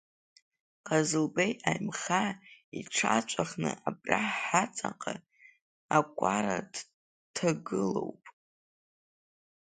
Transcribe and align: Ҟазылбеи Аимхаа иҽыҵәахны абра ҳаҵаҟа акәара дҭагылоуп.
Ҟазылбеи 0.87 1.53
Аимхаа 1.69 2.31
иҽыҵәахны 2.79 3.71
абра 3.89 4.19
ҳаҵаҟа 4.39 5.13
акәара 5.97 6.57
дҭагылоуп. 6.73 8.23